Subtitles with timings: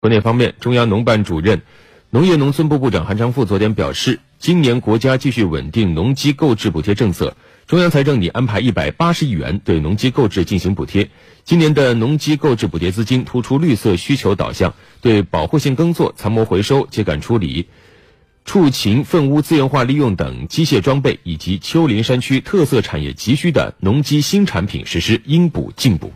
[0.00, 1.62] 国内方面，中央农办主任、
[2.10, 7.36] 农业农村部部长韩长赋昨天表示，今年国家继续稳定农机购置补贴政策，
[7.66, 11.10] 中央财政拟安排一百八十亿元对农机购置进行补贴。
[11.42, 17.66] 今年的农机购置补贴资金突出绿色需求导向，对保护性耕作、残膜回收、秸秆处理、
[18.44, 26.12] 畜禽粪污资源化利用等机械装备以及丘陵山区特色产业急需的农机新产品实施应补尽补。